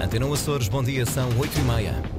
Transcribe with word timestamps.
Antena 0.00 0.32
Açores, 0.32 0.68
bom 0.68 0.82
dia, 0.82 1.04
são 1.04 1.28
8h30. 1.30 2.17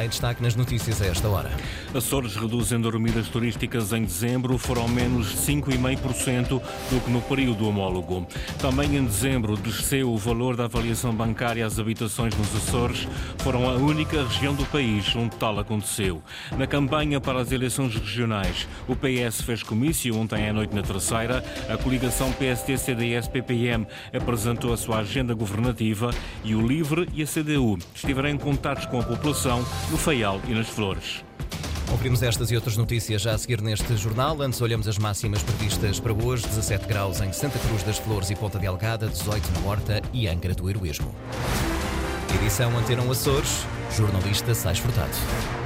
Em 0.00 0.08
destaque 0.08 0.42
nas 0.42 0.56
notícias 0.56 1.02
a 1.02 1.06
esta 1.06 1.28
hora. 1.28 1.50
Açores 1.94 2.34
reduzem 2.34 2.80
dormidas 2.80 3.28
turísticas 3.28 3.92
em 3.92 4.02
dezembro, 4.02 4.56
foram 4.56 4.88
menos 4.88 5.34
5,5% 5.46 6.48
do 6.48 7.00
que 7.04 7.10
no 7.10 7.20
período 7.20 7.68
homólogo. 7.68 8.26
Também 8.58 8.96
em 8.96 9.04
dezembro 9.04 9.58
desceu 9.58 10.10
o 10.10 10.16
valor 10.16 10.56
da 10.56 10.64
avaliação 10.64 11.14
bancária 11.14 11.66
às 11.66 11.78
habitações 11.78 12.34
nos 12.34 12.56
Açores, 12.56 13.06
foram 13.38 13.68
a 13.68 13.74
única 13.74 14.22
região 14.22 14.54
do 14.54 14.64
país 14.66 15.14
onde 15.14 15.36
tal 15.36 15.58
aconteceu. 15.58 16.22
Na 16.56 16.66
campanha 16.66 17.20
para 17.20 17.40
as 17.40 17.52
eleições 17.52 17.94
regionais, 17.94 18.66
o 18.88 18.96
PS 18.96 19.42
fez 19.42 19.62
comício 19.62 20.16
ontem 20.16 20.48
à 20.48 20.52
noite 20.52 20.74
na 20.74 20.82
terceira, 20.82 21.44
a 21.68 21.76
coligação 21.76 22.32
PSD-CDS-PPM 22.32 23.86
apresentou 24.14 24.72
a 24.72 24.78
sua 24.78 25.00
agenda 25.00 25.34
governativa 25.34 26.10
e 26.42 26.54
o 26.54 26.66
LIVRE 26.66 27.06
e 27.12 27.22
a 27.22 27.26
CDU 27.26 27.78
estiveram 27.94 28.30
em 28.30 28.38
contatos 28.38 28.86
com 28.86 28.98
a 28.98 29.02
população 29.02 29.62
no 29.90 29.98
Faial 29.98 30.40
e 30.46 30.54
nas 30.54 30.68
Flores. 30.68 31.24
Ouvimos 31.90 32.22
estas 32.22 32.50
e 32.52 32.54
outras 32.54 32.76
notícias 32.76 33.22
já 33.22 33.34
a 33.34 33.38
seguir 33.38 33.60
neste 33.60 33.96
jornal. 33.96 34.40
Antes 34.40 34.60
olhamos 34.60 34.86
as 34.86 34.96
máximas 34.96 35.42
previstas 35.42 35.98
para 35.98 36.12
hoje: 36.12 36.46
17 36.46 36.86
graus 36.86 37.20
em 37.20 37.32
Santa 37.32 37.58
Cruz 37.58 37.82
das 37.82 37.98
Flores 37.98 38.30
e 38.30 38.36
Ponta 38.36 38.58
Delgada, 38.58 39.08
18 39.08 39.50
na 39.52 39.68
Horta 39.68 40.00
e 40.12 40.28
Angra 40.28 40.54
do 40.54 40.70
Heroísmo. 40.70 41.12
Edição 42.40 42.76
Antena 42.78 43.02
Açores, 43.10 43.66
jornalista 43.96 44.54
Sais 44.54 44.78
Furtado. 44.78 45.59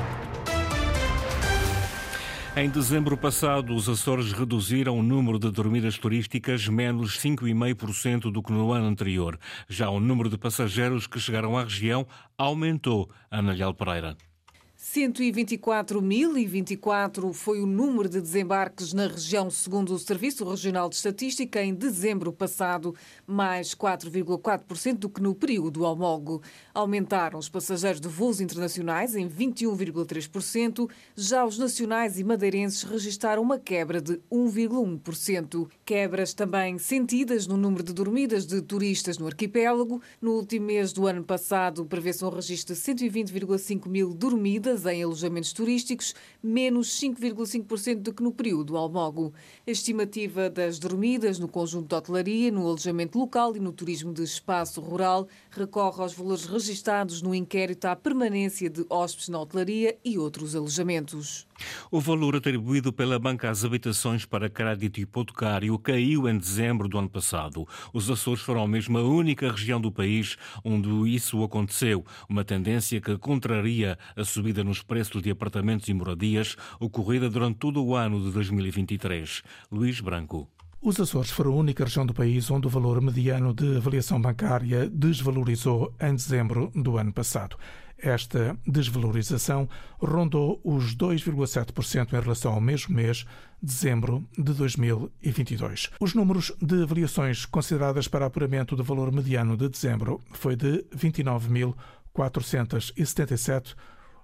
Em 2.57 2.71
dezembro 2.71 3.17
passado, 3.17 3.75
os 3.75 3.89
Açores 3.89 4.31
reduziram 4.33 4.97
o 4.97 5.03
número 5.03 5.41
de 5.41 5.51
dormidas 5.51 5.99
turísticas 5.99 6.69
menos 6.69 7.19
5,5% 7.19 8.31
do 8.31 8.41
que 8.41 8.53
no 8.53 8.73
ano 8.73 8.87
anterior. 8.87 9.37
Já 9.69 9.91
o 9.91 9.99
número 9.99 10.31
de 10.31 10.39
passageiros 10.39 11.09
que 11.09 11.19
chegaram 11.19 11.59
à 11.59 11.65
região 11.65 12.07
aumentou. 12.39 13.11
Ana 13.29 13.53
Leal 13.53 13.75
Pereira. 13.75 14.17
124.024 14.95 17.33
foi 17.33 17.61
o 17.61 17.67
número 17.67 18.09
de 18.09 18.21
desembarques 18.21 18.93
na 18.93 19.09
região, 19.09 19.51
segundo 19.51 19.93
o 19.93 19.99
Serviço 19.99 20.49
Regional 20.49 20.89
de 20.89 20.95
Estatística, 20.95 21.61
em 21.61 21.75
dezembro 21.75 22.33
passado, 22.33 22.95
mais 23.27 23.75
4,4% 23.75 24.99
do 24.99 25.09
que 25.09 25.21
no 25.21 25.35
período 25.35 25.83
homólogo. 25.83 26.41
Aumentaram 26.73 27.41
os 27.41 27.49
passageiros 27.49 28.01
de 28.01 28.07
voos 28.07 28.41
internacionais 28.41 29.17
em 29.17 29.29
21,3%, 29.29 30.89
já 31.17 31.45
os 31.45 31.59
nacionais 31.59 32.21
e 32.21 32.25
madeirenses 32.25 32.85
registaram 32.85 33.43
uma 33.43 33.59
quebra 33.59 34.01
de 34.01 34.21
1,1%. 34.31 35.69
Quebras 35.85 36.35
também 36.35 36.79
sentidas 36.79 37.49
no 37.49 37.57
número 37.57 37.83
de 37.83 37.93
dormidas 37.93 38.47
de 38.47 38.63
turistas 38.63 39.19
no 39.19 39.27
arquipélago. 39.27 40.01
No 40.23 40.35
último 40.35 40.67
mês 40.67 40.93
do 40.93 41.09
ano 41.09 41.25
passado, 41.25 41.85
prevê-se 41.85 42.25
um 42.25 42.29
registro 42.29 42.77
de 42.77 42.81
120,5 42.81 43.89
mil 43.89 44.15
dormidas 44.15 44.84
em 44.93 45.03
alojamentos 45.03 45.53
turísticos, 45.53 46.15
menos 46.43 46.89
5,5% 47.01 48.01
do 48.01 48.13
que 48.13 48.23
no 48.23 48.33
período 48.33 48.77
almogo. 48.77 49.33
A 49.67 49.71
estimativa 49.71 50.51
das 50.51 50.79
dormidas 50.79 51.39
no 51.39 51.49
conjunto 51.49 51.89
de 51.89 51.95
hotelaria, 51.95 52.51
no 52.51 52.67
alojamento 52.67 53.19
local 53.19 53.57
e 53.57 53.61
no 53.61 53.73
turismo 53.73 54.13
de 54.13 54.23
espaço 54.23 54.81
rural 54.81 55.29
recorre 55.51 56.03
aos 56.03 56.15
valores 56.15 56.45
registados 56.45 57.23
no 57.23 57.35
inquérito 57.35 57.87
à 57.87 57.95
permanência 57.95 58.69
de 58.69 58.85
hóspedes 58.91 59.29
na 59.29 59.41
hotelaria 59.41 59.97
e 60.05 60.19
outros 60.19 60.57
alojamentos. 60.57 61.47
O 61.91 62.01
valor 62.01 62.37
atribuído 62.37 62.93
pela 62.93 63.19
Banca 63.19 63.51
às 63.51 63.65
habitações 63.65 64.25
para 64.25 64.51
crédito 64.51 65.01
hipotecário 65.01 65.79
caiu 65.79 66.29
em 66.29 66.37
dezembro 66.37 66.89
do 66.89 66.99
ano 66.99 67.09
passado. 67.09 67.67
Os 67.93 68.11
Açores 68.11 68.43
foram 68.43 68.67
mesmo 68.67 68.99
a 68.99 69.03
única 69.03 69.51
região 69.51 69.81
do 69.81 69.93
país 69.93 70.37
onde 70.65 70.89
isso 71.15 71.43
aconteceu, 71.43 72.05
uma 72.29 72.45
tendência 72.45 73.01
que 73.01 73.17
contraria 73.19 73.99
a 74.17 74.25
subida 74.25 74.65
nos 74.65 74.83
preços 74.83 75.23
de 75.23 75.31
apartamentos 75.31 75.89
e 75.89 75.95
moradias 75.95 76.57
ocorrida 76.81 77.31
durante 77.31 77.59
todo 77.59 77.85
o 77.85 77.95
ano 77.95 78.21
de 78.21 78.31
2023. 78.31 79.43
Luís 79.71 80.01
Branco. 80.01 80.49
Os 80.81 81.01
Açores 81.01 81.31
foram 81.31 81.53
a 81.53 81.57
única 81.57 81.85
região 81.85 82.05
do 82.05 82.13
país 82.13 82.51
onde 82.51 82.67
o 82.67 82.71
valor 82.71 83.01
mediano 83.01 83.55
de 83.55 83.79
avaliação 83.79 84.21
bancária 84.21 84.87
desvalorizou 84.91 85.95
em 85.99 86.15
dezembro 86.15 86.71
do 86.75 86.99
ano 86.99 87.11
passado. 87.11 87.57
Esta 87.99 88.57
desvalorização 88.67 89.69
rondou 89.99 90.61
os 90.65 90.97
2,7% 90.97 92.13
em 92.13 92.21
relação 92.21 92.53
ao 92.53 92.61
mesmo 92.61 92.95
mês, 92.95 93.25
dezembro 93.63 94.23
de 94.37 94.53
2022. 94.53 95.91
Os 96.01 96.13
números 96.15 96.53
de 96.61 96.83
avaliações 96.83 97.47
consideradas 97.47 98.09
para 98.09 98.27
apuramento 98.27 98.77
do 98.77 98.85
valor 98.85 99.11
mediano 99.11 99.57
de 99.57 99.67
dezembro 99.69 100.21
foi 100.33 100.55
de 100.57 100.85
29.477 100.95 103.75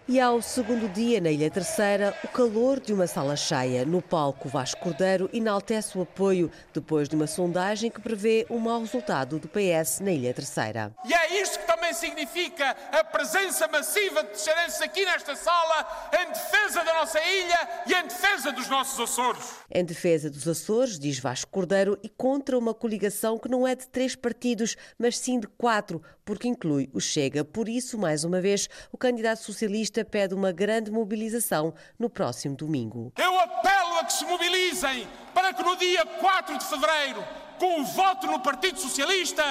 E 0.08 0.18
ao 0.18 0.42
segundo 0.42 0.92
dia 0.92 1.20
na 1.20 1.30
Ilha 1.30 1.48
Terceira, 1.48 2.12
o 2.24 2.26
calor 2.26 2.80
de 2.80 2.92
uma 2.92 3.06
sala 3.06 3.36
cheia. 3.36 3.84
No 3.84 4.02
palco, 4.02 4.48
Vasco 4.48 4.80
Cordeiro 4.80 5.30
enaltece 5.32 5.96
o 5.96 6.02
apoio 6.02 6.50
depois 6.74 7.08
de 7.08 7.14
uma 7.14 7.28
sondagem 7.28 7.92
que 7.92 8.00
prevê 8.00 8.44
um 8.50 8.58
mau 8.58 8.80
resultado 8.80 9.38
do 9.38 9.46
PS 9.46 10.00
na 10.00 10.10
Ilha 10.10 10.34
Terceira. 10.34 10.92
E 11.04 11.14
é 11.14 11.28
que 11.59 11.59
também 11.90 11.94
significa 11.94 12.76
a 12.92 13.02
presença 13.04 13.66
massiva 13.68 14.22
de 14.22 14.30
terceirenses 14.30 14.80
aqui 14.80 15.04
nesta 15.04 15.34
sala 15.34 16.10
em 16.20 16.28
defesa 16.28 16.84
da 16.84 16.94
nossa 16.94 17.20
ilha 17.20 17.68
e 17.86 17.94
em 17.94 18.06
defesa 18.06 18.52
dos 18.52 18.68
nossos 18.68 19.00
Açores. 19.00 19.44
Em 19.70 19.84
defesa 19.84 20.30
dos 20.30 20.46
Açores, 20.46 20.98
diz 20.98 21.18
Vasco 21.18 21.50
Cordeiro, 21.50 21.98
e 22.02 22.08
contra 22.08 22.56
uma 22.58 22.74
coligação 22.74 23.38
que 23.38 23.48
não 23.48 23.66
é 23.66 23.74
de 23.74 23.88
três 23.88 24.14
partidos, 24.14 24.76
mas 24.98 25.18
sim 25.18 25.40
de 25.40 25.46
quatro, 25.46 26.02
porque 26.24 26.48
inclui 26.48 26.88
o 26.92 27.00
Chega. 27.00 27.44
Por 27.44 27.68
isso, 27.68 27.98
mais 27.98 28.24
uma 28.24 28.40
vez, 28.40 28.68
o 28.92 28.98
candidato 28.98 29.42
socialista 29.42 30.04
pede 30.04 30.34
uma 30.34 30.52
grande 30.52 30.90
mobilização 30.90 31.74
no 31.98 32.08
próximo 32.08 32.54
domingo. 32.54 33.12
Eu 33.16 33.38
apelo 33.38 33.98
a 33.98 34.04
que 34.04 34.12
se 34.12 34.24
mobilizem 34.24 35.08
para 35.34 35.52
que 35.52 35.62
no 35.62 35.76
dia 35.76 36.04
4 36.04 36.58
de 36.58 36.64
fevereiro, 36.64 37.24
com 37.58 37.80
o 37.80 37.84
voto 37.84 38.26
no 38.26 38.40
Partido 38.40 38.78
Socialista, 38.78 39.42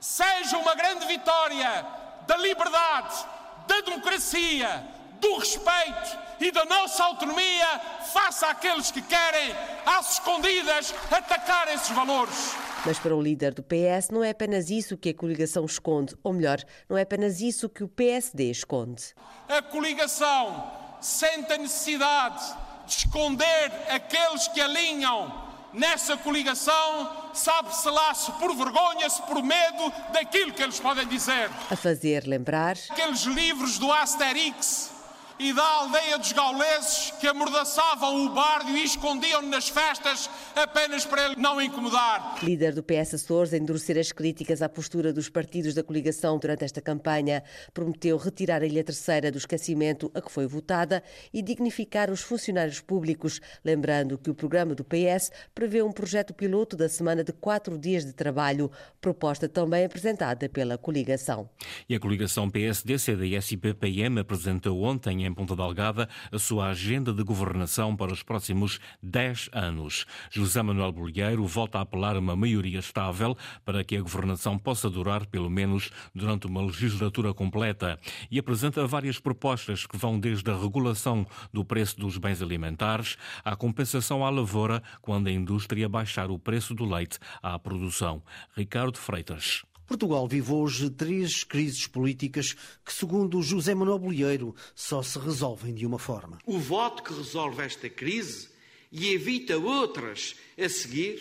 seja 0.00 0.56
uma 0.56 0.74
grande 0.74 1.06
vitória 1.06 1.86
da 2.26 2.36
liberdade, 2.36 3.26
da 3.66 3.80
democracia, 3.82 4.84
do 5.20 5.36
respeito 5.36 6.18
e 6.40 6.50
da 6.50 6.64
nossa 6.64 7.04
autonomia 7.04 7.78
face 8.12 8.44
àqueles 8.44 8.90
que 8.90 9.02
querem, 9.02 9.54
às 9.84 10.14
escondidas, 10.14 10.94
atacar 11.10 11.68
esses 11.68 11.90
valores. 11.90 12.54
Mas 12.84 12.98
para 12.98 13.14
o 13.14 13.20
líder 13.20 13.52
do 13.52 13.62
PS 13.62 14.08
não 14.10 14.24
é 14.24 14.30
apenas 14.30 14.70
isso 14.70 14.96
que 14.96 15.10
a 15.10 15.14
coligação 15.14 15.66
esconde, 15.66 16.16
ou 16.22 16.32
melhor, 16.32 16.58
não 16.88 16.96
é 16.96 17.02
apenas 17.02 17.42
isso 17.42 17.68
que 17.68 17.84
o 17.84 17.88
PSD 17.88 18.50
esconde. 18.50 19.14
A 19.48 19.60
coligação 19.60 20.72
sente 21.00 21.52
a 21.52 21.58
necessidade 21.58 22.42
de 22.86 22.92
esconder 22.92 23.70
aqueles 23.90 24.48
que 24.48 24.60
alinham 24.60 25.49
nessa 25.72 26.16
coligação, 26.16 27.30
sabe-se 27.32 27.88
lá 27.88 28.14
se 28.14 28.32
por 28.32 28.54
vergonha, 28.54 29.08
se 29.08 29.22
por 29.22 29.42
medo 29.42 29.92
daquilo 30.12 30.52
que 30.52 30.62
eles 30.62 30.80
podem 30.80 31.06
dizer. 31.06 31.50
A 31.70 31.76
fazer 31.76 32.26
lembrar. 32.26 32.76
Aqueles 32.90 33.22
livros 33.22 33.78
do 33.78 33.90
Asterix 33.92 34.99
e 35.42 35.54
da 35.54 35.64
aldeia 35.64 36.18
dos 36.18 36.32
gauleses 36.32 37.14
que 37.18 37.26
amordaçavam 37.26 38.26
o 38.26 38.28
bardo 38.28 38.76
e 38.76 38.84
escondiam 38.84 39.40
nas 39.40 39.70
festas 39.70 40.28
apenas 40.54 41.06
para 41.06 41.24
ele 41.24 41.36
não 41.36 41.58
incomodar. 41.62 42.44
Líder 42.44 42.74
do 42.74 42.82
PS 42.82 43.14
Açores, 43.14 43.54
a 43.54 43.56
endurecer 43.56 43.96
as 43.96 44.12
críticas 44.12 44.60
à 44.60 44.68
postura 44.68 45.14
dos 45.14 45.30
partidos 45.30 45.72
da 45.72 45.82
coligação 45.82 46.38
durante 46.38 46.64
esta 46.64 46.82
campanha, 46.82 47.42
prometeu 47.72 48.18
retirar 48.18 48.60
a 48.60 48.66
Ilha 48.66 48.84
Terceira 48.84 49.32
do 49.32 49.38
esquecimento 49.38 50.10
a 50.14 50.20
que 50.20 50.30
foi 50.30 50.46
votada 50.46 51.02
e 51.32 51.40
dignificar 51.40 52.10
os 52.10 52.20
funcionários 52.20 52.80
públicos, 52.80 53.40
lembrando 53.64 54.18
que 54.18 54.28
o 54.28 54.34
programa 54.34 54.74
do 54.74 54.84
PS 54.84 55.30
prevê 55.54 55.82
um 55.82 55.90
projeto 55.90 56.34
piloto 56.34 56.76
da 56.76 56.88
semana 56.88 57.24
de 57.24 57.32
quatro 57.32 57.78
dias 57.78 58.04
de 58.04 58.12
trabalho, 58.12 58.70
proposta 59.00 59.48
também 59.48 59.86
apresentada 59.86 60.50
pela 60.50 60.76
coligação. 60.76 61.48
E 61.88 61.94
a 61.94 61.98
coligação 61.98 62.50
PSD, 62.50 62.98
CDS 62.98 63.52
e 63.52 63.56
PPM 63.56 64.20
apresentou 64.20 64.82
ontem 64.82 65.24
em 65.24 65.29
Ponta 65.34 65.56
Delgada 65.56 66.08
a 66.32 66.38
sua 66.38 66.68
agenda 66.68 67.12
de 67.12 67.22
governação 67.22 67.96
para 67.96 68.12
os 68.12 68.22
próximos 68.22 68.80
10 69.02 69.50
anos. 69.52 70.06
José 70.30 70.62
Manuel 70.62 70.92
Bolheiro 70.92 71.46
volta 71.46 71.78
a 71.78 71.82
apelar 71.82 72.16
a 72.16 72.20
uma 72.20 72.36
maioria 72.36 72.78
estável 72.78 73.36
para 73.64 73.82
que 73.84 73.96
a 73.96 74.02
governação 74.02 74.58
possa 74.58 74.88
durar 74.88 75.26
pelo 75.26 75.50
menos 75.50 75.90
durante 76.14 76.46
uma 76.46 76.62
legislatura 76.62 77.32
completa 77.34 77.98
e 78.30 78.38
apresenta 78.38 78.86
várias 78.86 79.18
propostas 79.18 79.86
que 79.86 79.96
vão 79.96 80.18
desde 80.18 80.50
a 80.50 80.56
regulação 80.56 81.26
do 81.52 81.64
preço 81.64 81.98
dos 81.98 82.18
bens 82.18 82.42
alimentares 82.42 83.16
à 83.44 83.56
compensação 83.56 84.24
à 84.24 84.30
lavoura 84.30 84.82
quando 85.00 85.28
a 85.28 85.32
indústria 85.32 85.88
baixar 85.88 86.30
o 86.30 86.38
preço 86.38 86.74
do 86.74 86.84
leite 86.84 87.18
à 87.42 87.58
produção. 87.58 88.22
Ricardo 88.56 88.98
Freitas. 88.98 89.62
Portugal 89.90 90.28
vive 90.28 90.52
hoje 90.52 90.88
três 90.88 91.42
crises 91.42 91.84
políticas 91.84 92.54
que, 92.84 92.92
segundo 92.94 93.42
José 93.42 93.74
Manuel 93.74 93.98
Bolheiro, 93.98 94.54
só 94.72 95.02
se 95.02 95.18
resolvem 95.18 95.74
de 95.74 95.84
uma 95.84 95.98
forma. 95.98 96.38
O 96.46 96.60
voto 96.60 97.02
que 97.02 97.12
resolve 97.12 97.60
esta 97.60 97.90
crise 97.90 98.48
e 98.92 99.08
evita 99.08 99.58
outras 99.58 100.36
a 100.56 100.68
seguir 100.68 101.20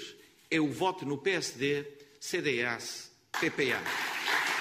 é 0.51 0.59
o 0.59 0.71
voto 0.71 1.03
no 1.03 1.17
PSD, 1.17 1.83
CDS, 2.19 3.11
PPM. 3.41 3.83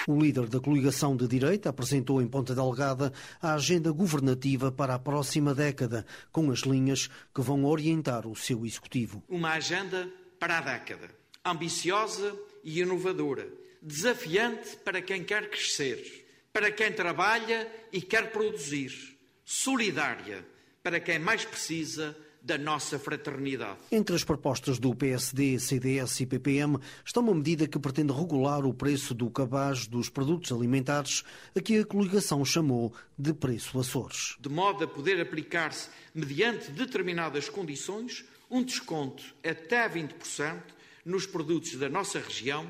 O 0.08 0.18
líder 0.18 0.46
da 0.46 0.58
coligação 0.58 1.14
de 1.14 1.28
direita 1.28 1.68
apresentou 1.68 2.22
em 2.22 2.26
Ponta 2.26 2.54
Delgada 2.54 3.12
a 3.42 3.52
agenda 3.52 3.92
governativa 3.92 4.72
para 4.72 4.94
a 4.94 4.98
próxima 4.98 5.54
década, 5.54 6.06
com 6.32 6.50
as 6.50 6.60
linhas 6.60 7.10
que 7.34 7.42
vão 7.42 7.66
orientar 7.66 8.26
o 8.26 8.34
seu 8.34 8.64
executivo. 8.64 9.22
Uma 9.28 9.50
agenda 9.50 10.10
para 10.40 10.56
a 10.56 10.60
década, 10.62 11.10
ambiciosa 11.44 12.34
e 12.64 12.80
inovadora 12.80 13.67
desafiante 13.82 14.76
para 14.76 15.00
quem 15.00 15.24
quer 15.24 15.48
crescer, 15.50 16.26
para 16.52 16.70
quem 16.70 16.92
trabalha 16.92 17.70
e 17.92 18.00
quer 18.00 18.30
produzir, 18.32 19.18
solidária 19.44 20.44
para 20.82 21.00
quem 21.00 21.18
mais 21.18 21.44
precisa 21.44 22.16
da 22.42 22.56
nossa 22.56 22.98
fraternidade. 22.98 23.78
Entre 23.90 24.14
as 24.14 24.24
propostas 24.24 24.78
do 24.78 24.94
PSD, 24.94 25.58
CDS 25.58 26.20
e 26.20 26.26
PPM 26.26 26.78
está 27.04 27.20
uma 27.20 27.34
medida 27.34 27.66
que 27.66 27.78
pretende 27.78 28.12
regular 28.12 28.64
o 28.64 28.72
preço 28.72 29.12
do 29.12 29.28
cabaz 29.28 29.86
dos 29.86 30.08
produtos 30.08 30.52
alimentares, 30.52 31.24
a 31.54 31.60
que 31.60 31.80
a 31.80 31.84
coligação 31.84 32.44
chamou 32.44 32.94
de 33.18 33.34
preço 33.34 33.78
Açores. 33.78 34.36
De 34.40 34.48
modo 34.48 34.84
a 34.84 34.88
poder 34.88 35.20
aplicar-se, 35.20 35.90
mediante 36.14 36.70
determinadas 36.70 37.48
condições, 37.48 38.24
um 38.50 38.62
desconto 38.62 39.22
até 39.44 39.88
20% 39.88 40.62
nos 41.04 41.26
produtos 41.26 41.74
da 41.76 41.88
nossa 41.88 42.18
região 42.18 42.66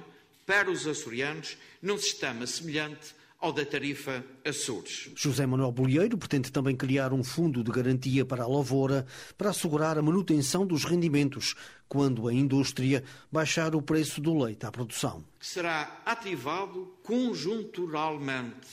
para 0.49 0.71
os 0.71 0.87
açorianos 0.87 1.59
num 1.83 1.99
sistema 1.99 2.47
semelhante 2.47 3.15
ao 3.39 3.53
da 3.53 3.67
tarifa 3.67 4.25
Açores. 4.43 5.11
José 5.15 5.45
Manuel 5.45 5.71
Bolieiro 5.71 6.17
pretende 6.17 6.51
também 6.51 6.75
criar 6.75 7.13
um 7.13 7.23
fundo 7.23 7.63
de 7.63 7.71
garantia 7.71 8.25
para 8.25 8.45
a 8.45 8.49
lavoura 8.49 9.07
para 9.37 9.51
assegurar 9.51 9.99
a 9.99 10.03
manutenção 10.03 10.67
dos 10.67 10.87
rendimentos 10.87 11.55
quando 11.87 12.27
a 12.27 12.33
indústria 12.33 13.05
baixar 13.31 13.77
o 13.77 13.83
preço 13.83 14.23
do 14.23 14.43
leite 14.43 14.65
à 14.65 14.73
produção. 14.73 15.23
Será 15.39 16.01
ativado 16.07 16.95
conjunturalmente, 17.03 18.67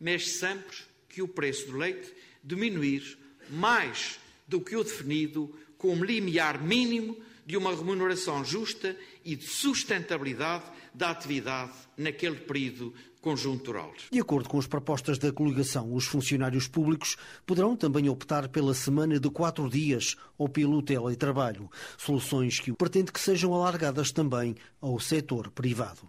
mas 0.00 0.38
sempre 0.38 0.78
que 1.06 1.20
o 1.20 1.28
preço 1.28 1.70
do 1.70 1.76
leite 1.76 2.14
diminuir 2.42 3.18
mais 3.50 4.18
do 4.48 4.58
que 4.58 4.74
o 4.74 4.82
definido 4.82 5.54
como 5.76 6.02
limiar 6.02 6.62
mínimo 6.62 7.18
de 7.46 7.56
uma 7.56 7.74
remuneração 7.74 8.44
justa 8.44 8.96
e 9.24 9.34
de 9.34 9.46
sustentabilidade 9.46 10.64
da 10.94 11.10
atividade 11.10 11.72
naquele 11.96 12.36
período 12.36 12.94
conjuntural. 13.20 13.92
De 14.10 14.20
acordo 14.20 14.48
com 14.48 14.58
as 14.58 14.66
propostas 14.66 15.18
da 15.18 15.32
coligação, 15.32 15.92
os 15.94 16.06
funcionários 16.06 16.66
públicos 16.66 17.16
poderão 17.46 17.76
também 17.76 18.08
optar 18.08 18.48
pela 18.48 18.74
semana 18.74 19.18
de 19.18 19.30
quatro 19.30 19.68
dias 19.68 20.16
ou 20.38 20.48
pelo 20.48 20.82
teletrabalho, 20.82 21.70
soluções 21.96 22.60
que 22.60 22.72
pretende 22.72 23.12
que 23.12 23.20
sejam 23.20 23.54
alargadas 23.54 24.10
também 24.10 24.54
ao 24.80 24.98
setor 24.98 25.50
privado. 25.50 26.08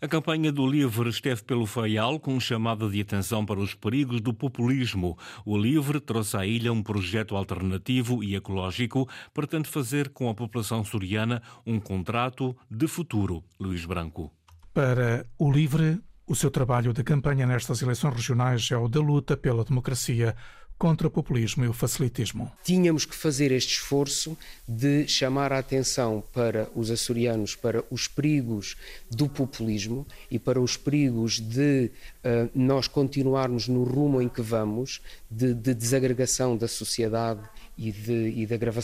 A 0.00 0.06
campanha 0.06 0.52
do 0.52 0.66
LIVRE 0.66 1.10
esteve 1.10 1.42
pelo 1.42 1.66
Faial 1.66 2.20
com 2.20 2.34
um 2.34 2.40
chamado 2.40 2.90
de 2.90 3.00
atenção 3.00 3.44
para 3.44 3.60
os 3.60 3.74
perigos 3.74 4.20
do 4.20 4.32
populismo. 4.32 5.18
O 5.44 5.56
LIVRE 5.56 6.00
trouxe 6.00 6.36
à 6.36 6.46
ilha 6.46 6.72
um 6.72 6.82
projeto 6.82 7.36
alternativo 7.36 8.22
e 8.22 8.36
ecológico, 8.36 9.08
pretende 9.34 9.68
fazer 9.68 10.10
com 10.10 10.28
a 10.28 10.34
população 10.34 10.84
soriana 10.84 11.42
um 11.66 11.80
contrato 11.80 12.56
de 12.70 12.86
futuro. 12.86 13.42
Luís 13.58 13.84
Branco. 13.84 14.32
Para 14.72 15.26
o 15.38 15.50
LIVRE, 15.50 16.00
o 16.26 16.34
seu 16.34 16.50
trabalho 16.50 16.92
de 16.92 17.04
campanha 17.04 17.46
nestas 17.46 17.80
eleições 17.82 18.14
regionais 18.14 18.68
é 18.72 18.76
o 18.76 18.88
da 18.88 19.00
luta 19.00 19.36
pela 19.36 19.64
democracia 19.64 20.34
contra 20.78 21.06
o 21.06 21.10
populismo 21.10 21.64
e 21.64 21.68
o 21.68 21.72
facilitismo. 21.72 22.52
Tínhamos 22.62 23.06
que 23.06 23.14
fazer 23.14 23.50
este 23.50 23.74
esforço 23.74 24.36
de 24.68 25.08
chamar 25.08 25.52
a 25.52 25.58
atenção 25.58 26.22
para 26.34 26.68
os 26.74 26.90
açorianos 26.90 27.54
para 27.54 27.82
os 27.90 28.06
perigos 28.08 28.76
do 29.10 29.28
populismo 29.28 30.06
e 30.30 30.38
para 30.38 30.60
os 30.60 30.76
perigos 30.76 31.40
de 31.40 31.90
uh, 32.24 32.50
nós 32.54 32.88
continuarmos 32.88 33.68
no 33.68 33.84
rumo 33.84 34.20
em 34.20 34.28
que 34.28 34.42
vamos, 34.42 35.00
de, 35.30 35.54
de 35.54 35.74
desagregação 35.74 36.56
da 36.56 36.68
sociedade 36.68 37.40
e 37.78 37.90
de, 37.90 38.28
e 38.36 38.44
de, 38.44 38.52
agrava, 38.52 38.80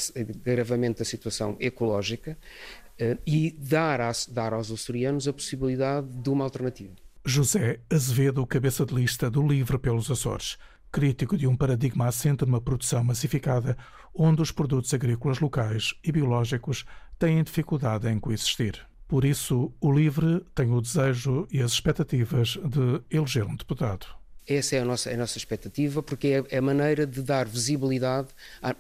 agravamento 0.47 1.01
da 1.01 1.05
situação 1.05 1.57
ecológica, 1.61 2.39
uh, 3.01 3.19
e 3.27 3.55
dar, 3.59 4.01
a, 4.01 4.13
dar 4.29 4.55
aos 4.55 4.71
açorianos 4.71 5.29
a 5.29 5.33
possibilidade 5.33 6.07
de 6.09 6.31
uma 6.31 6.45
alternativa. 6.45 6.93
José 7.25 7.79
Azevedo, 7.89 8.45
cabeça 8.45 8.85
de 8.85 8.93
lista 8.93 9.31
do 9.31 9.47
Livre 9.47 9.79
pelos 9.79 10.11
Açores, 10.11 10.59
crítico 10.91 11.37
de 11.37 11.47
um 11.47 11.55
paradigma 11.55 12.09
assente 12.09 12.45
numa 12.45 12.61
produção 12.61 13.05
massificada, 13.05 13.77
onde 14.13 14.43
os 14.43 14.51
produtos 14.51 14.93
agrícolas 14.93 15.39
locais 15.39 15.95
e 16.03 16.11
biológicos 16.11 16.85
têm 17.21 17.45
dificuldade 17.45 18.09
em 18.09 18.19
coexistir. 18.19 18.85
Por 19.07 19.25
isso, 19.25 19.73
o 19.81 19.93
Livre 19.93 20.45
tem 20.53 20.73
o 20.73 20.81
desejo 20.81 21.47
e 21.49 21.61
as 21.61 21.71
expectativas 21.71 22.59
de 22.65 23.01
eleger 23.09 23.45
um 23.45 23.55
deputado. 23.55 24.07
Essa 24.47 24.77
é 24.77 24.81
a 24.81 24.85
nossa, 24.85 25.11
a 25.11 25.17
nossa 25.17 25.39
expectativa, 25.39 26.03
porque 26.03 26.29
é, 26.29 26.57
é 26.57 26.59
a 26.59 26.63
maneira 26.63 27.07
de 27.07 27.23
dar 27.23 27.47
visibilidade, 27.47 28.29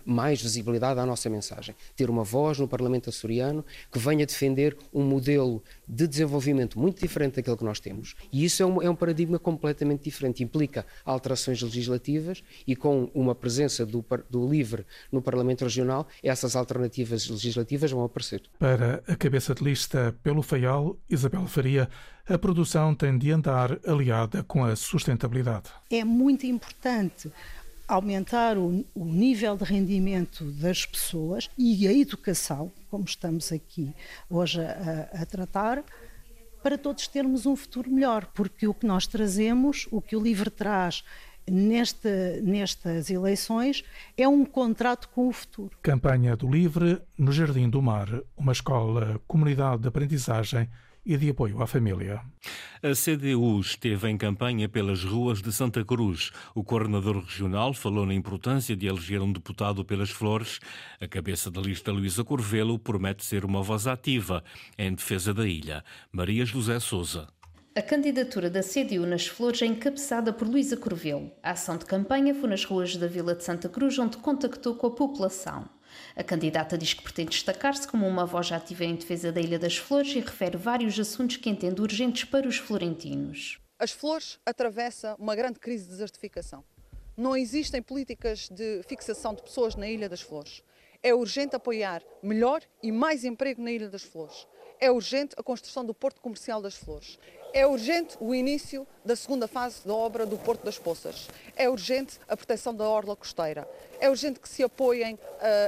mais 0.05 0.43
visibilidade 0.43 0.99
à 0.99 1.07
nossa 1.07 1.31
mensagem. 1.31 1.75
Ter 1.97 2.11
uma 2.11 2.25
voz 2.25 2.59
no 2.59 2.67
Parlamento 2.67 3.09
açoriano 3.09 3.65
que 3.91 3.99
venha 3.99 4.27
defender 4.27 4.77
um 4.93 5.03
modelo 5.03 5.63
de 5.87 6.07
desenvolvimento 6.07 6.79
muito 6.79 7.01
diferente 7.01 7.37
daquele 7.37 7.57
que 7.57 7.65
nós 7.65 7.79
temos. 7.79 8.15
E 8.33 8.45
isso 8.45 8.63
é 8.63 8.67
um, 8.67 8.83
é 8.83 8.91
um 8.91 8.97
paradigma 8.97 9.39
completamente 9.39 10.05
diferente. 10.05 10.43
Implica 10.43 10.85
alterações 11.05 11.63
legislativas 11.63 12.43
e 12.67 12.75
com 12.75 13.11
uma 13.15 13.35
presença 13.35 13.87
do, 13.87 14.05
do 14.29 14.49
LIVRE 14.49 14.85
no 15.11 15.23
Parlamento 15.23 15.63
Regional, 15.63 16.07
essas 16.23 16.57
alternativas 16.57 17.29
legislativas 17.29 17.91
vão 17.91 18.05
aparecer. 18.05 18.43
Para 18.59 19.03
a 19.07 19.17
cabeça 19.17 19.55
de 19.55 19.63
lista 19.63 20.15
pelo 20.23 20.43
FAIAL, 20.43 20.97
Isabel 21.09 21.47
Faria, 21.47 21.89
a 22.29 22.39
produção 22.39 22.95
tem 22.95 23.19
de 23.19 23.31
andar 23.33 23.79
aliada 23.87 24.43
com 24.43 24.65
a 24.65 24.77
sustentabilidade. 24.77 25.71
É 25.91 26.05
muito 26.05 26.47
importante 26.47 27.31
aumentar 27.87 28.57
o, 28.57 28.85
o, 28.95 29.05
nível 29.05 29.57
de 29.57 29.65
rendimento 29.65 30.45
das 30.45 30.87
pessoas 30.87 31.51
e 31.59 31.87
a 31.87 31.93
educação, 31.93 32.71
como 32.91 33.05
estamos 33.05 33.53
aqui 33.53 33.93
hoje 34.31 34.61
a, 34.63 35.23
a, 35.23 35.27
tratar, 35.27 35.83
para 36.63 36.79
todos 36.79 37.09
termos 37.09 37.45
um 37.45 37.57
futuro 37.57 37.91
melhor, 37.91 38.27
porque 38.33 38.67
o 38.67 38.73
que 38.73 38.87
nós 38.87 39.07
trazemos, 39.07 39.89
o 39.91 40.01
que 40.01 40.17
o 40.17 40.23
LIVRE 40.23 40.51
traz, 40.51 41.05
neste, 41.47 42.41
nestas 42.43 43.11
eleições 43.11 43.85
é 44.17 44.29
um 44.29 44.45
contrato 44.45 45.09
com 45.09 45.29
o 45.29 45.33
futuro. 45.33 45.77
Campanha 45.83 46.37
do 46.37 46.49
Livre 46.49 47.03
no 47.19 47.33
Jardim 47.33 47.69
do 47.69 47.83
Mar, 47.83 48.09
uma 48.37 48.53
escola, 48.53 49.21
comunidade 49.27 49.83
de 49.83 49.89
aprendizagem 49.89 50.69
e 51.05 51.17
de 51.17 51.31
apoio 51.31 51.61
à 51.63 51.67
família. 51.67 52.21
A 52.83 52.93
CDU 52.95 53.61
esteve 53.61 54.09
em 54.09 54.17
campanha 54.17 54.69
pelas 54.69 55.05
ruas 55.05 55.41
de 55.41 55.53
Santa 55.53 55.85
Cruz. 55.85 56.33
O 56.55 56.65
coordenador 56.65 57.19
regional 57.19 57.73
falou 57.73 58.05
na 58.07 58.15
importância 58.15 58.77
de 58.77 58.87
eleger 58.87 59.21
um 59.21 59.33
deputado 59.33 59.85
pelas 59.85 60.11
flores. 60.11 60.59
A 61.01 61.07
cabeça 61.07 61.51
da 61.51 61.61
lista 61.61 61.93
Luísa 61.93 62.25
Corvelo 62.25 62.79
promete 62.79 63.25
ser 63.25 63.45
uma 63.45 63.63
voz 63.63 63.87
ativa 63.87 64.43
em 64.79 64.95
defesa 64.95 65.33
da 65.33 65.47
ilha. 65.47 65.85
Maria 66.11 66.45
José 66.45 66.79
Souza. 66.81 67.29
A 67.75 67.81
candidatura 67.81 68.51
da 68.51 68.61
CDU 68.61 69.07
nas 69.07 69.27
Flores 69.27 69.63
é 69.63 69.67
encabeçada 69.67 70.31
por 70.31 70.47
Luísa 70.47 70.77
Corvelo. 70.77 71.33
A 71.43 71.53
ação 71.53 71.79
de 71.79 71.87
campanha 71.87 72.35
foi 72.35 72.51
nas 72.51 72.65
ruas 72.65 72.97
da 72.97 73.07
Vila 73.07 73.35
de 73.35 73.43
Santa 73.43 73.67
Cruz, 73.67 73.99
onde 73.99 74.19
contactou 74.19 74.75
com 74.75 74.89
a 74.89 74.91
população. 74.91 75.65
A 76.15 76.23
candidata 76.23 76.77
diz 76.77 76.95
que 76.95 77.03
pretende 77.03 77.31
destacar-se 77.31 77.87
como 77.87 78.07
uma 78.07 78.27
voz 78.27 78.51
ativa 78.53 78.85
em 78.85 78.95
defesa 78.95 79.33
da 79.33 79.41
Ilha 79.41 79.59
das 79.59 79.77
Flores 79.77 80.15
e 80.15 80.21
refere 80.21 80.57
vários 80.57 80.99
assuntos 80.99 81.37
que 81.37 81.51
entende 81.51 81.81
urgentes 81.81 82.25
para 82.25 82.47
os 82.47 82.57
florentinos. 82.57 83.59
As 83.79 83.91
Flores 83.91 84.39
atravessa 84.47 85.17
uma 85.19 85.35
grande 85.35 85.59
crise 85.59 85.85
de 85.85 85.91
desertificação. 85.91 86.65
Não 87.17 87.37
existem 87.37 87.83
políticas 87.83 88.49
de 88.49 88.83
fixação 88.87 89.35
de 89.35 89.43
pessoas 89.43 89.75
na 89.75 89.89
Ilha 89.89 90.09
das 90.09 90.21
Flores. 90.21 90.63
É 91.03 91.13
urgente 91.13 91.57
apoiar 91.57 92.03
melhor 92.23 92.63
e 92.83 92.93
mais 92.93 93.25
emprego 93.25 93.61
na 93.61 93.73
Ilha 93.73 93.91
das 93.91 94.03
Flores. 94.03 94.47
É 94.81 94.91
urgente 94.91 95.35
a 95.37 95.43
construção 95.43 95.85
do 95.85 95.93
Porto 95.93 96.21
Comercial 96.21 96.63
das 96.63 96.75
Flores. 96.75 97.19
É 97.55 97.67
urgente 97.67 98.17
o 98.19 98.35
início 98.35 98.87
da 99.05 99.15
segunda 99.15 99.47
fase 99.47 99.87
da 99.87 99.93
obra 99.93 100.25
do 100.25 100.39
Porto 100.39 100.65
das 100.65 100.79
Poças. 100.79 101.29
É 101.55 101.69
urgente 101.69 102.19
a 102.27 102.35
proteção 102.35 102.75
da 102.75 102.89
orla 102.89 103.15
costeira. 103.15 103.69
É 104.01 104.09
urgente 104.09 104.41
que 104.41 104.49
se 104.49 104.63
apoiem 104.63 105.17
uh, 105.17 105.19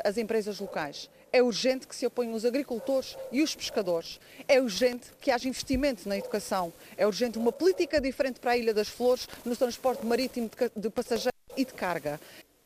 as 0.03 0.17
empresas 0.17 0.59
locais. 0.59 1.11
É 1.31 1.43
urgente 1.43 1.87
que 1.87 1.95
se 1.95 2.07
apoiem 2.07 2.33
os 2.33 2.47
agricultores 2.47 3.19
e 3.31 3.43
os 3.43 3.55
pescadores. 3.55 4.19
É 4.49 4.59
urgente 4.63 5.11
que 5.21 5.31
haja 5.31 5.47
investimento 5.47 6.09
na 6.09 6.17
educação. 6.17 6.73
É 6.97 7.07
urgente 7.07 7.37
uma 7.37 7.53
política 7.53 8.01
diferente 8.01 8.41
para 8.41 8.53
a 8.53 8.57
Ilha 8.57 8.73
das 8.73 8.89
Flores 8.89 9.29
no 9.45 9.55
transporte 9.55 10.07
marítimo 10.07 10.51
de 10.75 10.89
passageiros 10.89 11.39
e 11.55 11.67
de 11.67 11.75
carga. 11.75 12.19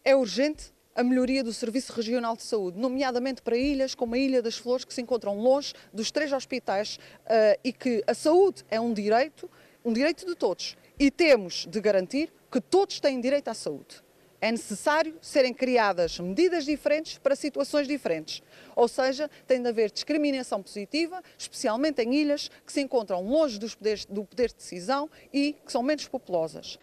É 0.05 0.15
urgente 0.15 0.73
a 0.99 1.05
melhoria 1.05 1.45
do 1.45 1.53
Serviço 1.53 1.93
Regional 1.93 2.37
de 2.37 2.43
Saúde, 2.43 2.77
nomeadamente 2.77 3.41
para 3.41 3.57
ilhas 3.57 3.95
como 3.95 4.17
a 4.17 4.19
Ilha 4.19 4.43
das 4.43 4.57
Flores, 4.57 4.85
que 4.85 4.93
se 4.93 5.01
encontram 5.01 5.39
longe 5.39 5.73
dos 5.93 6.11
três 6.11 6.33
hospitais 6.33 6.99
uh, 7.25 7.57
e 7.63 7.73
que 7.73 8.03
a 8.05 8.15
saúde 8.15 8.65
é 8.69 8.81
um 8.81 8.93
direito, 8.93 9.49
um 9.85 9.93
direito 9.93 10.27
de 10.27 10.35
todos. 10.35 10.77
E 10.99 11.09
temos 11.09 11.69
de 11.71 11.81
garantir 11.81 12.33
que 12.51 12.61
todos 12.61 12.99
têm 12.99 13.21
direito 13.21 13.47
à 13.47 13.55
saúde. 13.55 14.03
É 14.41 14.51
necessário 14.51 15.17
serem 15.23 15.55
criadas 15.55 16.19
medidas 16.19 16.65
diferentes 16.65 17.17
para 17.17 17.37
situações 17.37 17.87
diferentes. 17.87 18.43
Ou 18.75 18.89
seja, 18.89 19.31
tem 19.47 19.63
de 19.63 19.69
haver 19.69 19.93
discriminação 19.93 20.61
positiva, 20.61 21.23
especialmente 21.39 22.03
em 22.03 22.13
ilhas 22.13 22.51
que 22.67 22.73
se 22.73 22.81
encontram 22.81 23.23
longe 23.23 23.61
poderes, 23.77 24.05
do 24.05 24.25
poder 24.25 24.49
de 24.49 24.57
decisão 24.57 25.09
e 25.33 25.55
que 25.65 25.71
são 25.71 25.83
menos 25.83 26.09
populosas. 26.09 26.77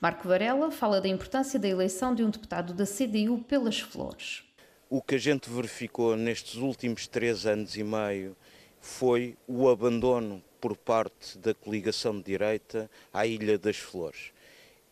Marco 0.00 0.28
Varela 0.28 0.70
fala 0.70 1.00
da 1.00 1.08
importância 1.08 1.58
da 1.58 1.68
eleição 1.68 2.14
de 2.14 2.22
um 2.22 2.30
deputado 2.30 2.72
da 2.72 2.84
CDU 2.84 3.38
pelas 3.46 3.80
Flores. 3.80 4.42
O 4.88 5.02
que 5.02 5.14
a 5.14 5.18
gente 5.18 5.50
verificou 5.50 6.16
nestes 6.16 6.56
últimos 6.56 7.06
três 7.06 7.46
anos 7.46 7.76
e 7.76 7.82
meio 7.82 8.36
foi 8.80 9.36
o 9.46 9.68
abandono 9.68 10.42
por 10.60 10.76
parte 10.76 11.36
da 11.38 11.54
coligação 11.54 12.16
de 12.16 12.24
direita 12.24 12.90
à 13.12 13.26
Ilha 13.26 13.58
das 13.58 13.76
Flores. 13.76 14.32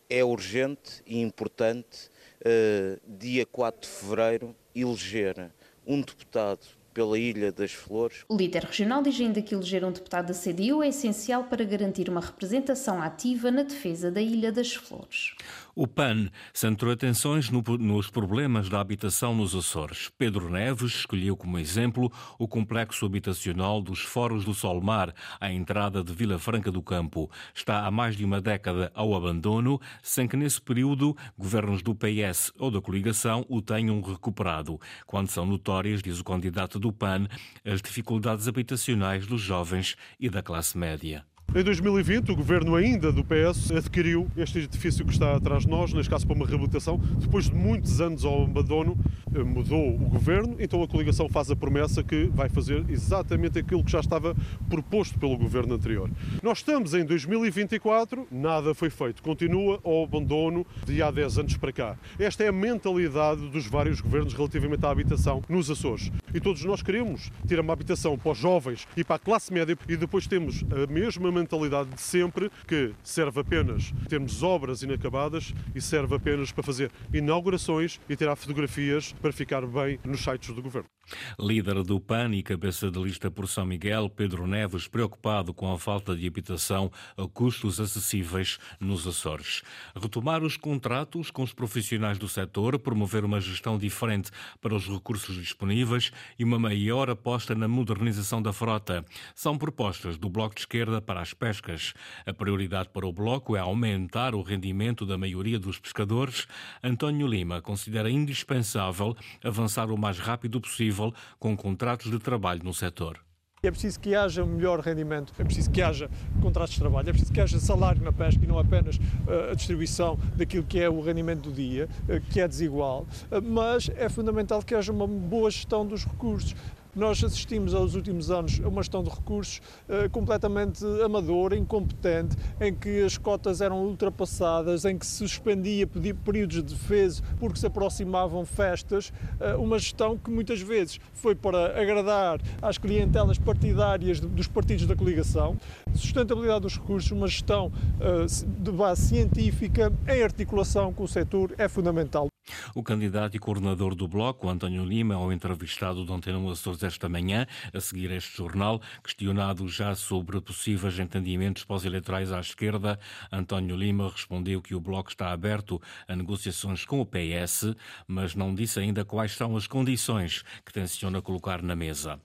É 0.09 0.23
urgente 0.23 1.01
e 1.05 1.21
importante, 1.21 2.09
uh, 2.41 2.99
dia 3.07 3.45
4 3.45 3.81
de 3.81 3.87
fevereiro, 3.87 4.55
eleger 4.75 5.51
um 5.85 6.01
deputado 6.01 6.65
pela 6.93 7.17
Ilha 7.17 7.51
das 7.51 7.71
Flores. 7.71 8.23
O 8.29 8.37
líder 8.37 8.63
regional 8.63 9.01
diz 9.01 9.19
ainda 9.19 9.41
que 9.41 9.55
eleger 9.55 9.83
um 9.83 9.91
deputado 9.91 10.27
da 10.27 10.33
CDU 10.33 10.83
é 10.83 10.89
essencial 10.89 11.45
para 11.45 11.65
garantir 11.65 12.09
uma 12.09 12.21
representação 12.21 13.01
ativa 13.01 13.49
na 13.49 13.63
defesa 13.63 14.11
da 14.11 14.21
Ilha 14.21 14.51
das 14.51 14.73
Flores. 14.73 15.35
O 15.75 15.87
PAN 15.87 16.29
centrou 16.53 16.93
atenções 16.93 17.49
no, 17.49 17.63
nos 17.79 18.07
problemas 18.07 18.69
da 18.69 18.79
habitação 18.79 19.33
nos 19.33 19.55
Açores. 19.55 20.11
Pedro 20.15 20.47
Neves 20.47 20.91
escolheu 20.91 21.35
como 21.35 21.57
exemplo 21.57 22.11
o 22.37 22.47
complexo 22.47 23.07
habitacional 23.07 23.81
dos 23.81 24.01
Foros 24.01 24.45
do 24.45 24.53
Solmar, 24.53 25.11
à 25.39 25.51
entrada 25.51 26.03
de 26.03 26.13
Vila 26.13 26.37
Franca 26.37 26.71
do 26.71 26.83
Campo. 26.83 27.27
Está 27.55 27.87
há 27.87 27.89
mais 27.89 28.15
de 28.15 28.23
uma 28.23 28.39
década 28.39 28.91
ao 28.93 29.15
abandono, 29.15 29.81
sem 30.03 30.27
que 30.27 30.37
nesse 30.37 30.61
período 30.61 31.17
governos 31.35 31.81
do 31.81 31.95
PS 31.95 32.51
ou 32.59 32.69
da 32.69 32.79
coligação 32.79 33.43
o 33.49 33.59
tenham 33.59 33.99
recuperado. 33.99 34.79
Quando 35.07 35.29
são 35.29 35.43
notórias, 35.43 36.03
diz 36.03 36.19
o 36.19 36.23
candidato 36.23 36.79
do 36.83 36.91
PAN, 36.91 37.27
as 37.65 37.81
dificuldades 37.81 38.47
habitacionais 38.47 39.25
dos 39.25 39.41
jovens 39.41 39.95
e 40.19 40.29
da 40.29 40.43
classe 40.43 40.77
média. 40.77 41.25
Em 41.55 41.63
2020, 41.63 42.31
o 42.31 42.35
governo 42.35 42.73
ainda 42.73 43.11
do 43.11 43.23
PS 43.23 43.69
adquiriu 43.69 44.27
este 44.35 44.57
edifício 44.57 45.05
que 45.05 45.13
está 45.13 45.35
atrás 45.35 45.65
de 45.65 45.69
nós, 45.69 45.93
neste 45.93 46.09
caso 46.09 46.25
para 46.25 46.35
uma 46.35 46.47
reabilitação. 46.47 46.97
Depois 47.19 47.45
de 47.45 47.53
muitos 47.53 48.01
anos 48.01 48.25
ao 48.25 48.45
abandono, 48.45 48.97
eh, 49.35 49.43
mudou 49.43 49.93
o 49.93 50.09
governo, 50.09 50.55
então 50.57 50.81
a 50.81 50.87
coligação 50.87 51.29
faz 51.29 51.51
a 51.51 51.55
promessa 51.55 52.03
que 52.03 52.25
vai 52.33 52.49
fazer 52.49 52.83
exatamente 52.89 53.59
aquilo 53.59 53.83
que 53.83 53.91
já 53.91 53.99
estava 53.99 54.35
proposto 54.67 55.19
pelo 55.19 55.37
governo 55.37 55.75
anterior. 55.75 56.09
Nós 56.41 56.57
estamos 56.57 56.95
em 56.95 57.05
2024, 57.05 58.27
nada 58.31 58.73
foi 58.73 58.89
feito. 58.89 59.21
Continua 59.21 59.79
ao 59.83 60.05
abandono 60.05 60.65
de 60.87 61.03
há 61.03 61.11
10 61.11 61.37
anos 61.37 61.57
para 61.57 61.71
cá. 61.71 61.95
Esta 62.17 62.43
é 62.43 62.47
a 62.47 62.51
mentalidade 62.51 63.47
dos 63.49 63.67
vários 63.67 64.01
governos 64.01 64.33
relativamente 64.33 64.83
à 64.87 64.89
habitação 64.89 65.43
nos 65.47 65.69
Açores. 65.69 66.11
E 66.33 66.39
todos 66.39 66.65
nós 66.65 66.81
queremos 66.81 67.31
ter 67.47 67.59
uma 67.59 67.73
habitação 67.73 68.17
para 68.17 68.31
os 68.31 68.39
jovens 68.39 68.87
e 68.97 69.03
para 69.03 69.17
a 69.17 69.19
classe 69.19 69.53
média 69.53 69.77
e 69.87 69.95
depois 69.95 70.25
temos 70.25 70.65
a 70.71 70.91
mesma 70.91 71.27
mentalidade 71.27 71.42
de 71.45 72.01
sempre 72.01 72.51
que 72.67 72.93
serve 73.03 73.41
apenas 73.41 73.93
termos 74.07 74.43
obras 74.43 74.83
inacabadas 74.83 75.53
e 75.73 75.81
serve 75.81 76.15
apenas 76.15 76.51
para 76.51 76.63
fazer 76.63 76.91
inaugurações 77.13 77.99
e 78.09 78.15
tirar 78.15 78.35
fotografias 78.35 79.13
para 79.21 79.31
ficar 79.31 79.65
bem 79.65 79.99
nos 80.03 80.21
sites 80.21 80.53
do 80.53 80.61
governo. 80.61 80.92
Líder 81.37 81.83
do 81.83 81.99
PAN 81.99 82.33
e 82.33 82.41
cabeça 82.41 82.89
de 82.89 82.99
lista 83.01 83.29
por 83.29 83.47
São 83.47 83.65
Miguel, 83.65 84.09
Pedro 84.09 84.47
Neves, 84.47 84.87
preocupado 84.87 85.53
com 85.53 85.71
a 85.71 85.77
falta 85.77 86.15
de 86.15 86.25
habitação 86.25 86.91
a 87.17 87.27
custos 87.27 87.79
acessíveis 87.79 88.57
nos 88.79 89.05
Açores. 89.05 89.63
Retomar 89.95 90.43
os 90.43 90.55
contratos 90.55 91.29
com 91.29 91.43
os 91.43 91.53
profissionais 91.53 92.17
do 92.17 92.27
setor, 92.27 92.79
promover 92.79 93.25
uma 93.25 93.41
gestão 93.41 93.77
diferente 93.77 94.31
para 94.61 94.73
os 94.73 94.87
recursos 94.87 95.35
disponíveis 95.35 96.11
e 96.39 96.43
uma 96.43 96.57
maior 96.57 97.09
aposta 97.09 97.53
na 97.53 97.67
modernização 97.67 98.41
da 98.41 98.53
frota. 98.53 99.05
São 99.35 99.57
propostas 99.57 100.17
do 100.17 100.29
Bloco 100.29 100.55
de 100.55 100.61
Esquerda 100.61 101.01
para 101.01 101.21
as 101.21 101.33
pescas. 101.33 101.93
A 102.25 102.33
prioridade 102.33 102.89
para 102.89 103.05
o 103.05 103.13
Bloco 103.13 103.55
é 103.55 103.59
aumentar 103.59 104.33
o 104.33 104.41
rendimento 104.41 105.05
da 105.05 105.17
maioria 105.17 105.59
dos 105.59 105.77
pescadores. 105.79 106.47
António 106.81 107.27
Lima 107.27 107.61
considera 107.61 108.09
indispensável 108.09 109.15
avançar 109.43 109.91
o 109.91 109.97
mais 109.97 110.17
rápido 110.17 110.61
possível 110.61 110.92
com 111.39 111.55
contratos 111.55 112.09
de 112.11 112.19
trabalho 112.19 112.63
no 112.63 112.73
setor. 112.73 113.19
É 113.65 113.71
preciso 113.71 113.97
que 113.97 114.13
haja 114.13 114.45
melhor 114.45 114.81
rendimento, 114.81 115.31
é 115.39 115.43
preciso 115.45 115.71
que 115.71 115.81
haja 115.81 116.09
contratos 116.41 116.73
de 116.73 116.81
trabalho, 116.81 117.07
é 117.07 117.13
preciso 117.13 117.31
que 117.31 117.39
haja 117.39 117.57
salário 117.61 118.03
na 118.03 118.11
pesca 118.11 118.43
e 118.43 118.45
não 118.45 118.59
apenas 118.59 118.97
uh, 118.97 119.51
a 119.51 119.55
distribuição 119.55 120.19
daquilo 120.35 120.65
que 120.65 120.81
é 120.81 120.89
o 120.89 120.99
rendimento 120.99 121.43
do 121.43 121.51
dia, 121.53 121.87
uh, 122.09 122.19
que 122.29 122.41
é 122.41 122.47
desigual, 122.47 123.07
uh, 123.31 123.41
mas 123.41 123.89
é 123.95 124.09
fundamental 124.09 124.61
que 124.61 124.75
haja 124.75 124.91
uma 124.91 125.07
boa 125.07 125.49
gestão 125.49 125.87
dos 125.87 126.03
recursos. 126.03 126.53
Nós 126.95 127.23
assistimos 127.23 127.73
aos 127.73 127.95
últimos 127.95 128.29
anos 128.29 128.61
a 128.63 128.67
uma 128.67 128.83
gestão 128.83 129.01
de 129.01 129.09
recursos 129.09 129.61
uh, 129.89 130.07
completamente 130.11 130.85
amadora, 131.03 131.57
incompetente, 131.57 132.35
em 132.61 132.71
que 132.73 133.01
as 133.01 133.17
cotas 133.17 133.61
eram 133.61 133.83
ultrapassadas, 133.83 134.85
em 134.85 134.95
que 134.95 135.05
se 135.05 135.17
suspendia 135.17 135.87
períodos 135.87 136.57
de 136.57 136.61
defesa 136.61 137.23
porque 137.39 137.59
se 137.59 137.65
aproximavam 137.65 138.45
festas, 138.45 139.11
uh, 139.39 139.59
uma 139.59 139.79
gestão 139.79 140.15
que 140.15 140.29
muitas 140.29 140.61
vezes 140.61 140.99
foi 141.13 141.33
para 141.33 141.81
agradar 141.81 142.39
às 142.61 142.77
clientelas 142.77 143.39
partidárias 143.39 144.19
dos 144.19 144.47
partidos 144.47 144.85
da 144.85 144.95
coligação. 144.95 145.57
Sustentabilidade 145.95 146.61
dos 146.61 146.77
recursos, 146.77 147.11
uma 147.11 147.27
gestão 147.27 147.71
uh, 147.97 148.61
de 148.61 148.71
base 148.71 149.07
científica 149.07 149.91
em 150.07 150.21
articulação 150.21 150.93
com 150.93 151.03
o 151.03 151.07
setor 151.07 151.55
é 151.57 151.67
fundamental. 151.67 152.27
O 152.75 152.83
candidato 152.83 153.37
e 153.37 153.39
coordenador 153.39 153.95
do 153.95 154.07
Bloco, 154.07 154.49
António 154.49 154.83
Lima, 154.83 155.15
ao 155.15 155.31
entrevistado 155.31 156.05
de 156.05 156.11
Antena 156.11 156.51
Açores 156.51 156.82
esta 156.83 157.09
manhã, 157.09 157.45
a 157.73 157.79
seguir 157.79 158.11
este 158.11 158.37
jornal, 158.37 158.81
questionado 159.03 159.67
já 159.67 159.95
sobre 159.95 160.39
possíveis 160.41 160.99
entendimentos 160.99 161.63
pós-eleitorais 161.63 162.31
à 162.31 162.39
esquerda, 162.39 162.99
António 163.31 163.75
Lima 163.75 164.09
respondeu 164.09 164.61
que 164.61 164.75
o 164.75 164.79
Bloco 164.79 165.09
está 165.09 165.31
aberto 165.31 165.81
a 166.07 166.15
negociações 166.15 166.85
com 166.85 166.99
o 167.01 167.05
PS, 167.05 167.75
mas 168.07 168.35
não 168.35 168.53
disse 168.53 168.79
ainda 168.79 169.05
quais 169.05 169.33
são 169.33 169.55
as 169.55 169.67
condições 169.67 170.43
que 170.65 170.73
tenciona 170.73 171.21
colocar 171.21 171.61
na 171.61 171.75
mesa. 171.75 172.19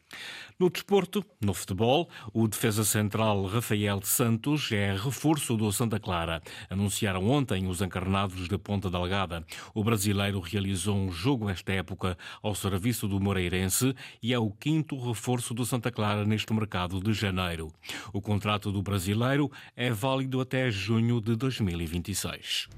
No 0.58 0.68
desporto, 0.68 1.24
no 1.40 1.54
futebol, 1.54 2.08
o 2.32 2.48
defesa 2.48 2.84
central 2.84 3.44
Rafael 3.44 4.00
Santos 4.02 4.72
é 4.72 4.92
reforço 4.92 5.56
do 5.56 5.70
Santa 5.70 6.00
Clara. 6.00 6.42
Anunciaram 6.68 7.28
ontem 7.28 7.68
os 7.68 7.80
encarnados 7.80 8.48
de 8.48 8.58
Ponta 8.58 8.90
Delgada. 8.90 9.44
O 9.72 9.84
brasileiro 9.84 10.40
realizou 10.40 10.96
um 10.96 11.12
jogo 11.12 11.48
esta 11.48 11.72
época 11.72 12.18
ao 12.42 12.56
serviço 12.56 13.06
do 13.06 13.20
Moreirense 13.20 13.94
e 14.20 14.32
é 14.32 14.38
o 14.48 14.50
quinto 14.50 14.98
reforço 14.98 15.52
do 15.52 15.66
Santa 15.66 15.90
Clara 15.90 16.24
neste 16.24 16.50
mercado 16.54 17.00
de 17.00 17.12
janeiro. 17.12 17.70
O 18.14 18.20
contrato 18.20 18.72
do 18.72 18.82
brasileiro 18.82 19.52
é 19.76 19.90
válido 19.90 20.40
até 20.40 20.70
junho 20.70 21.20
de 21.20 21.36
2026. 21.36 22.68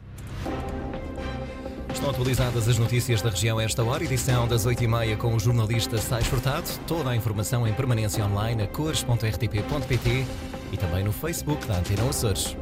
Estão 1.92 2.10
atualizadas 2.10 2.68
as 2.68 2.76
notícias 2.76 3.22
da 3.22 3.30
região 3.30 3.58
a 3.58 3.62
esta 3.62 3.84
hora, 3.84 4.02
edição 4.02 4.48
das 4.48 4.66
8h30 4.66 5.16
com 5.16 5.34
o 5.34 5.38
jornalista 5.38 5.96
Sais 5.96 6.26
Furtado. 6.26 6.68
Toda 6.88 7.10
a 7.10 7.16
informação 7.16 7.66
em 7.68 7.72
permanência 7.72 8.24
online 8.24 8.64
a 8.64 8.66
cores.rtp.pt 8.66 10.26
e 10.72 10.76
também 10.76 11.04
no 11.04 11.12
Facebook 11.12 11.66
da 11.66 11.78
Antena 11.78 12.08
Açores. 12.08 12.56